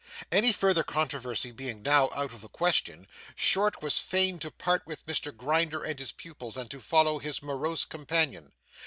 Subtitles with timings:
[0.31, 3.05] Any further controversy being now out of the question,
[3.35, 7.43] Short was fain to part with Mr Grinder and his pupils and to follow his
[7.43, 8.51] morose companion.